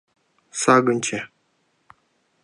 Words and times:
Сагынче... 0.61 1.19